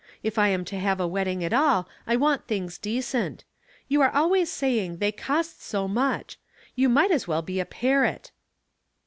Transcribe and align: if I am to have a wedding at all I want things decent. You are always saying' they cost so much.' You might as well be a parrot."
if 0.23 0.39
I 0.39 0.47
am 0.47 0.65
to 0.65 0.79
have 0.79 0.99
a 0.99 1.05
wedding 1.07 1.43
at 1.43 1.53
all 1.53 1.87
I 2.07 2.15
want 2.15 2.47
things 2.47 2.79
decent. 2.79 3.43
You 3.87 4.01
are 4.01 4.09
always 4.09 4.51
saying' 4.51 4.97
they 4.97 5.11
cost 5.11 5.61
so 5.61 5.87
much.' 5.87 6.39
You 6.73 6.89
might 6.89 7.11
as 7.11 7.27
well 7.27 7.43
be 7.43 7.59
a 7.59 7.65
parrot." 7.67 8.31